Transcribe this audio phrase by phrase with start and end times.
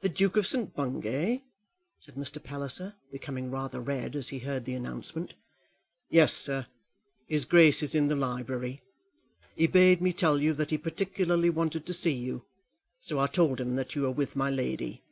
[0.00, 0.74] "The Duke of St.
[0.74, 1.42] Bungay!"
[2.00, 2.42] said Mr.
[2.42, 5.34] Palliser, becoming rather red as he heard the announcement.
[6.08, 6.66] "Yes, sir,
[7.28, 8.82] his grace is in the library.
[9.54, 12.44] He bade me tell you that he particularly wanted to see you;
[12.98, 15.04] so I told him that you were with my lady."